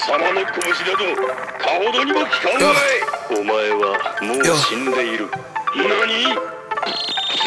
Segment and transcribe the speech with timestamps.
[0.00, 1.04] 様の拳など
[1.58, 5.28] かほどにも効かんわいお前はもう死んでいる
[5.76, 6.40] 何も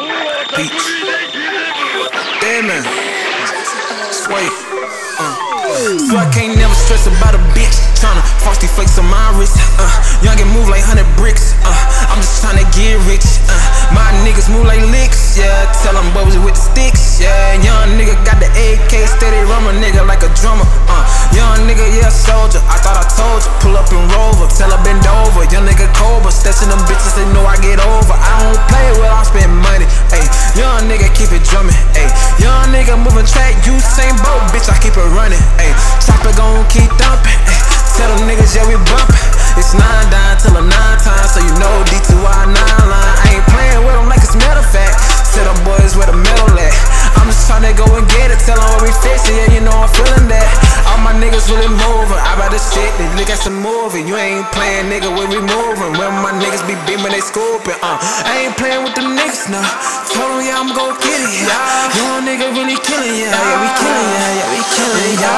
[0.00, 0.14] う
[0.46, 2.12] 私にできねえ
[2.42, 2.82] Yeah, man.
[4.12, 4.44] Sway.
[5.16, 5.32] Uh.
[6.04, 7.72] So I can't never stress about a bitch.
[7.96, 9.56] Tryna frosty flakes on my wrist.
[9.78, 9.88] Uh.
[10.22, 11.54] Young get move like 100 bricks.
[22.07, 22.63] Yeah, soldier.
[22.71, 23.51] I thought I told you.
[23.59, 24.47] Pull up and rover.
[24.55, 25.43] Tell her bend over.
[25.51, 26.31] Young nigga Cobra.
[26.31, 27.19] Stretching them bitches.
[27.19, 28.15] They know I get over.
[28.15, 29.11] I don't play well.
[29.11, 29.83] I spend money.
[30.15, 30.23] Ayy,
[30.55, 31.75] young nigga keep it drumming.
[31.99, 32.07] Ayy,
[32.39, 33.59] young nigga moving track.
[33.67, 34.71] You same boat, bitch.
[34.71, 35.43] I keep it running.
[35.59, 37.35] Ayy, chopper gon' keep thumping.
[37.43, 37.59] Ayy,
[37.99, 39.27] tell them niggas yeah we bumping.
[39.59, 43.15] It's nine down till a nine times, so you know D2I nine line.
[43.19, 44.95] I ain't playing with them like it's matter fact.
[45.35, 46.73] Tell them boys where the metal at.
[47.19, 48.39] I'm just tryna go and get it.
[48.47, 49.35] Tell them where we fix it.
[49.35, 50.47] Yeah, you know I'm feeling that.
[50.87, 51.67] All my niggas really
[52.57, 52.73] moving.
[52.73, 54.01] I shit than look at some movie.
[54.01, 55.93] You ain't playing, nigga, when we moving.
[55.97, 57.77] When my niggas be beaming, they scooping.
[57.81, 59.65] Uh, I ain't playing with them niggas now.
[60.13, 61.45] Told yeah, I'm gon' get it.
[61.45, 63.29] Yeah, young nigga really killing ya.
[63.29, 64.27] Yeah, we killing ya.
[64.37, 65.35] Yeah, we killing ya.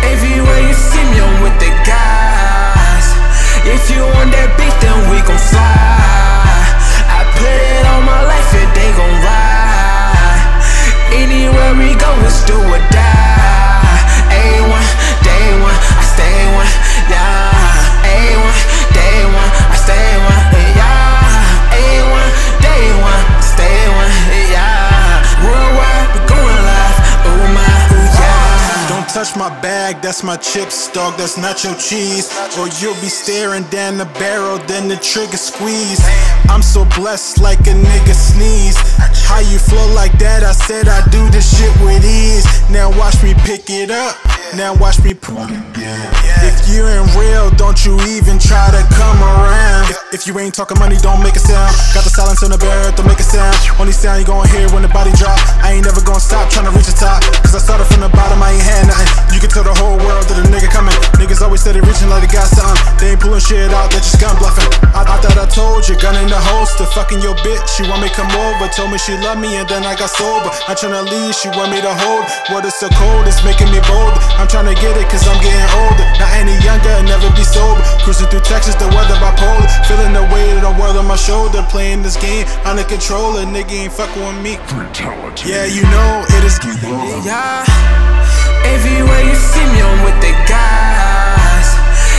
[0.00, 3.06] Everywhere you see me, I'm with the guys.
[3.68, 4.89] If you want that beat, then
[29.36, 29.40] yeah.
[29.40, 32.30] My bag, that's my chips, dog, that's your cheese.
[32.58, 36.00] Or you'll be staring down the barrel, then the trigger squeeze.
[36.48, 38.76] I'm so blessed like a nigga sneeze.
[39.26, 40.42] How you flow like that?
[40.42, 42.44] I said I do this shit with ease.
[42.70, 44.16] Now watch me pick it up.
[44.56, 46.19] Now watch me put it.
[46.40, 49.90] If you ain't real, don't you even try to come around.
[49.90, 51.72] If, if you ain't talking money, don't make a sound.
[51.92, 53.54] Got the silence on the barrel, don't make a sound.
[53.78, 55.36] Only sound you gon' hear when the body drop.
[55.60, 57.20] I ain't never gonna stop trying to reach the top.
[57.44, 59.08] Cause I started from the bottom, I ain't had nothing.
[59.32, 60.96] You can tell the whole world that a nigga coming.
[61.20, 62.76] Niggas always said they reaching like they got something.
[62.98, 64.68] They ain't pulling shit out, they just gun bluffing.
[64.96, 66.88] I, I thought I told you, gun in the holster.
[66.96, 68.66] Fucking your bitch, she want me come over.
[68.74, 70.50] Told me she love me and then I got sober.
[70.66, 72.26] I'm tryna leave, she want me to hold.
[72.50, 74.18] What is so cold, it's making me bold.
[74.40, 74.49] I'm
[81.20, 81.62] shoulder.
[81.70, 83.36] Playing this game under control.
[83.36, 84.56] A nigga ain't fucking with me.
[85.44, 86.58] Yeah, you know it is.
[87.24, 87.64] Yeah.
[88.64, 91.68] Everywhere you see me, I'm with the guys.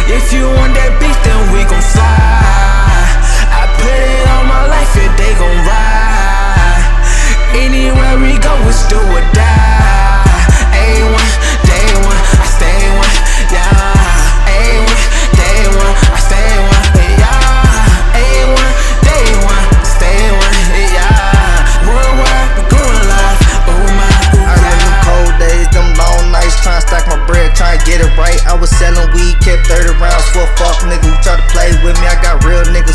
[0.08, 2.21] If you want that beat, then we gon' fly.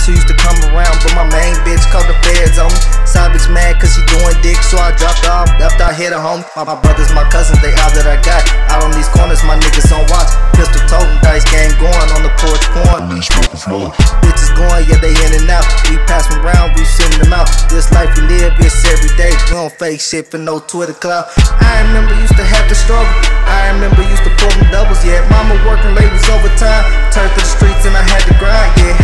[0.06, 2.78] Who used to come around, but my main bitch called the feds on me.
[3.03, 6.21] Side bitch mad cause she doing dick, so I dropped off, after I hit to
[6.22, 6.47] home.
[6.55, 8.47] My, my brothers, my cousins, they all that I got.
[8.71, 10.31] Out on these corners, my niggas on watch.
[10.55, 13.11] Pistol toting, dice game going on the porch pouring.
[13.19, 15.67] Bitches going, yeah, they in and out.
[15.91, 17.50] We pass them round, we sending them out.
[17.67, 19.34] This life we live, it's every day.
[19.50, 21.34] We don't fake shit for no Twitter clout.
[21.59, 23.11] I remember used to have to struggle.
[23.47, 25.27] I remember used to pull them doubles, yeah.
[25.34, 26.87] Mama working late was overtime.
[27.11, 28.96] Turned to the streets and I had to grind, yeah.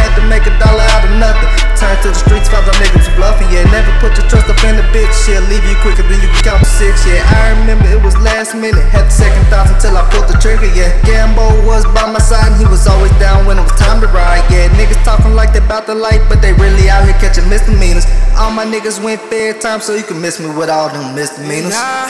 [5.28, 5.40] Yeah.
[5.46, 7.22] Leave you quicker than you can count to six, yeah.
[7.22, 8.82] I remember it was last minute.
[8.90, 10.90] Had the second thoughts until I pulled the trigger, yeah.
[11.06, 14.08] Gambo was by my side and he was always down when it was time to
[14.10, 14.68] ride, yeah.
[14.74, 18.06] Niggas talking like they bout the light, but they really out here catching misdemeanors.
[18.36, 21.74] All my niggas went fair time, so you can miss me with all them misdemeanors.
[21.74, 22.08] Yeah.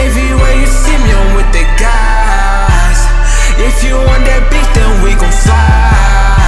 [0.00, 3.00] Everywhere you see me, I'm with the guys.
[3.60, 6.39] If you want that beat, then we gon' fly.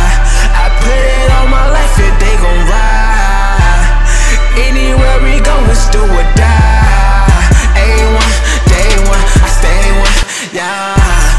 [10.53, 10.97] Yeah.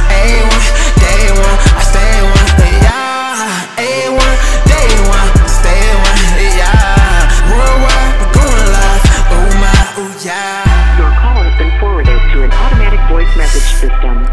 [0.09, 0.61] A1,
[0.97, 2.49] day one, I stay one,
[2.81, 3.77] yeah.
[3.77, 4.33] A1,
[4.65, 6.17] day one, stay one,
[6.57, 7.29] yeah.
[7.53, 9.69] Worldwide, we going live, oh my,
[10.01, 10.65] oh yeah.
[10.97, 14.25] Your call has been forwarded to an automatic voice message system.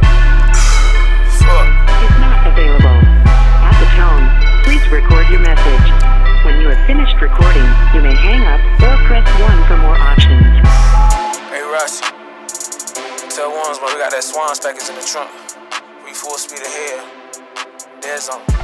[1.44, 1.68] Fuck.
[2.00, 3.00] Is not available.
[3.60, 4.24] At the tone,
[4.64, 5.88] please record your message.
[6.44, 10.40] When you have finished recording, you may hang up or press 1 for more options.
[11.52, 12.08] Hey Rusty,
[13.48, 15.30] ones man we got that Swans package in the trunk.
[16.04, 17.00] We full speed ahead.
[18.02, 18.59] There's on.